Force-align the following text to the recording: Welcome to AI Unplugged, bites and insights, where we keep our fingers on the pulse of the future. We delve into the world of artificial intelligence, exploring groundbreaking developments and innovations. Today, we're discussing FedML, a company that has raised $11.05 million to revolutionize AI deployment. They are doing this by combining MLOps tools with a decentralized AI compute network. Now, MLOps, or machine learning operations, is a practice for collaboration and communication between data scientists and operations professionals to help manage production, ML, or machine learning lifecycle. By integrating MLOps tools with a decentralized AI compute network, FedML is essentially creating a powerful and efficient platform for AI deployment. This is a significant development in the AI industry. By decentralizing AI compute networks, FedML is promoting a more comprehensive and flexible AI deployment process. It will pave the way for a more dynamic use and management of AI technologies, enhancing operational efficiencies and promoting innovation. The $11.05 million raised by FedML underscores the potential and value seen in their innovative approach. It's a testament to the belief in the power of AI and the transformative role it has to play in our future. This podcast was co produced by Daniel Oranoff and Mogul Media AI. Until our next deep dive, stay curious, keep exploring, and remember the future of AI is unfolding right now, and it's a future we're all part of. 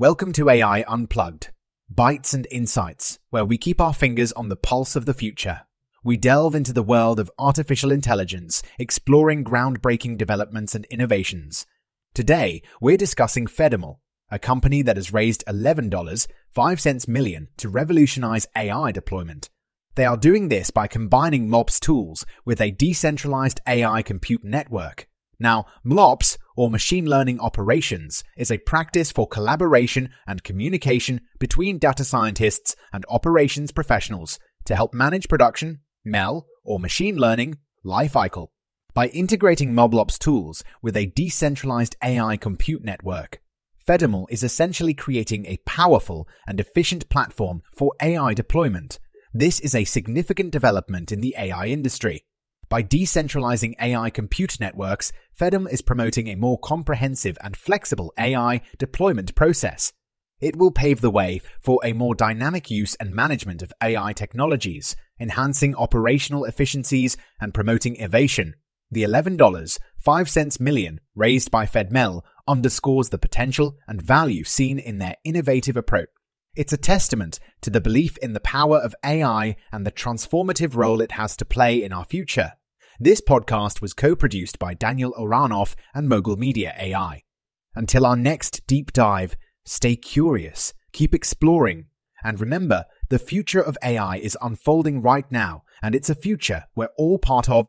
Welcome 0.00 0.32
to 0.34 0.48
AI 0.48 0.84
Unplugged, 0.86 1.50
bites 1.90 2.32
and 2.32 2.46
insights, 2.52 3.18
where 3.30 3.44
we 3.44 3.58
keep 3.58 3.80
our 3.80 3.92
fingers 3.92 4.30
on 4.34 4.48
the 4.48 4.54
pulse 4.54 4.94
of 4.94 5.06
the 5.06 5.12
future. 5.12 5.62
We 6.04 6.16
delve 6.16 6.54
into 6.54 6.72
the 6.72 6.84
world 6.84 7.18
of 7.18 7.32
artificial 7.36 7.90
intelligence, 7.90 8.62
exploring 8.78 9.42
groundbreaking 9.42 10.16
developments 10.16 10.76
and 10.76 10.84
innovations. 10.84 11.66
Today, 12.14 12.62
we're 12.80 12.96
discussing 12.96 13.48
FedML, 13.48 13.96
a 14.30 14.38
company 14.38 14.82
that 14.82 14.94
has 14.94 15.12
raised 15.12 15.42
$11.05 15.48 17.08
million 17.08 17.48
to 17.56 17.68
revolutionize 17.68 18.46
AI 18.56 18.92
deployment. 18.92 19.50
They 19.96 20.04
are 20.04 20.16
doing 20.16 20.46
this 20.48 20.70
by 20.70 20.86
combining 20.86 21.48
MLOps 21.48 21.80
tools 21.80 22.24
with 22.44 22.60
a 22.60 22.70
decentralized 22.70 23.60
AI 23.66 24.02
compute 24.02 24.44
network. 24.44 25.08
Now, 25.40 25.66
MLOps, 25.84 26.36
or 26.58 26.68
machine 26.68 27.06
learning 27.06 27.38
operations, 27.38 28.24
is 28.36 28.50
a 28.50 28.58
practice 28.58 29.12
for 29.12 29.28
collaboration 29.28 30.10
and 30.26 30.42
communication 30.42 31.20
between 31.38 31.78
data 31.78 32.02
scientists 32.02 32.74
and 32.92 33.06
operations 33.08 33.70
professionals 33.70 34.40
to 34.64 34.74
help 34.74 34.92
manage 34.92 35.28
production, 35.28 35.78
ML, 36.04 36.42
or 36.64 36.80
machine 36.80 37.16
learning 37.16 37.58
lifecycle. 37.86 38.48
By 38.92 39.06
integrating 39.06 39.72
MLOps 39.72 40.18
tools 40.18 40.64
with 40.82 40.96
a 40.96 41.12
decentralized 41.14 41.94
AI 42.02 42.36
compute 42.36 42.82
network, 42.82 43.38
FedML 43.86 44.26
is 44.28 44.42
essentially 44.42 44.94
creating 44.94 45.46
a 45.46 45.60
powerful 45.64 46.26
and 46.48 46.58
efficient 46.58 47.08
platform 47.08 47.62
for 47.72 47.92
AI 48.02 48.34
deployment. 48.34 48.98
This 49.32 49.60
is 49.60 49.76
a 49.76 49.84
significant 49.84 50.50
development 50.50 51.12
in 51.12 51.20
the 51.20 51.36
AI 51.38 51.66
industry. 51.66 52.24
By 52.68 52.82
decentralizing 52.82 53.74
AI 53.80 54.10
compute 54.10 54.60
networks, 54.60 55.10
FedML 55.38 55.72
is 55.72 55.80
promoting 55.80 56.28
a 56.28 56.34
more 56.34 56.58
comprehensive 56.58 57.38
and 57.42 57.56
flexible 57.56 58.12
AI 58.18 58.60
deployment 58.76 59.34
process. 59.34 59.94
It 60.40 60.54
will 60.54 60.70
pave 60.70 61.00
the 61.00 61.10
way 61.10 61.40
for 61.60 61.80
a 61.82 61.94
more 61.94 62.14
dynamic 62.14 62.70
use 62.70 62.94
and 62.96 63.14
management 63.14 63.62
of 63.62 63.72
AI 63.82 64.12
technologies, 64.12 64.96
enhancing 65.18 65.74
operational 65.74 66.44
efficiencies 66.44 67.16
and 67.40 67.54
promoting 67.54 67.96
innovation. 67.96 68.54
The 68.90 69.02
$11.05 69.02 70.60
million 70.60 71.00
raised 71.14 71.50
by 71.50 71.64
FedML 71.64 72.22
underscores 72.46 73.08
the 73.08 73.18
potential 73.18 73.78
and 73.88 74.00
value 74.00 74.44
seen 74.44 74.78
in 74.78 74.98
their 74.98 75.16
innovative 75.24 75.76
approach. 75.76 76.08
It's 76.54 76.72
a 76.72 76.78
testament 76.78 77.38
to 77.62 77.70
the 77.70 77.80
belief 77.80 78.18
in 78.18 78.32
the 78.32 78.40
power 78.40 78.78
of 78.78 78.94
AI 79.04 79.56
and 79.70 79.86
the 79.86 79.92
transformative 79.92 80.74
role 80.74 81.00
it 81.00 81.12
has 81.12 81.36
to 81.36 81.44
play 81.44 81.82
in 81.82 81.92
our 81.92 82.04
future. 82.04 82.52
This 83.00 83.20
podcast 83.20 83.80
was 83.80 83.94
co 83.94 84.16
produced 84.16 84.58
by 84.58 84.74
Daniel 84.74 85.14
Oranoff 85.16 85.76
and 85.94 86.08
Mogul 86.08 86.36
Media 86.36 86.74
AI. 86.76 87.22
Until 87.76 88.04
our 88.04 88.16
next 88.16 88.66
deep 88.66 88.92
dive, 88.92 89.36
stay 89.64 89.94
curious, 89.94 90.74
keep 90.92 91.14
exploring, 91.14 91.86
and 92.24 92.40
remember 92.40 92.86
the 93.08 93.20
future 93.20 93.62
of 93.62 93.78
AI 93.84 94.16
is 94.16 94.36
unfolding 94.42 95.00
right 95.00 95.30
now, 95.30 95.62
and 95.80 95.94
it's 95.94 96.10
a 96.10 96.14
future 96.16 96.64
we're 96.74 96.90
all 96.96 97.18
part 97.18 97.48
of. 97.48 97.68